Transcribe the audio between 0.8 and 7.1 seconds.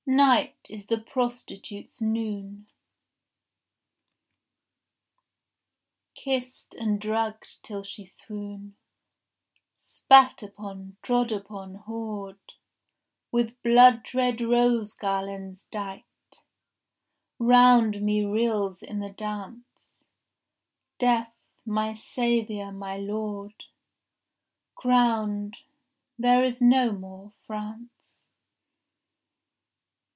the prostitute's noon, Kissed and